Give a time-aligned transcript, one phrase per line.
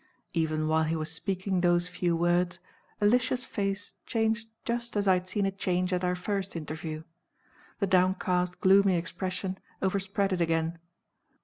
[0.33, 2.57] Even while he was speaking those few words,
[3.01, 7.03] Alicia's face changed just as I had seen it change at our first interview.
[7.77, 10.79] The downcast, gloomy expression overspread it again.